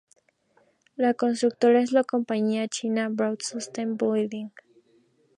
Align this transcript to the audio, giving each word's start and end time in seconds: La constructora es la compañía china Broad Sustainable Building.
La 0.95 1.13
constructora 1.13 1.79
es 1.79 1.91
la 1.91 2.03
compañía 2.03 2.67
china 2.67 3.07
Broad 3.09 3.37
Sustainable 3.41 4.13
Building. 4.21 4.49